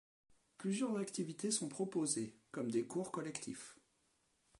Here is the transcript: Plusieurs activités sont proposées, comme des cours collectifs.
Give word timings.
Plusieurs 0.57 0.97
activités 0.97 1.51
sont 1.51 1.69
proposées, 1.69 2.35
comme 2.51 2.71
des 2.71 2.87
cours 2.87 3.11
collectifs. 3.11 3.77